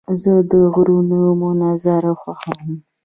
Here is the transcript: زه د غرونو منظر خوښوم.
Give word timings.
زه 0.21 0.33
د 0.51 0.53
غرونو 0.73 1.19
منظر 1.41 2.03
خوښوم. 2.21 2.71